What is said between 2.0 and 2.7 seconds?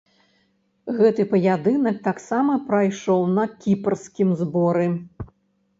таксама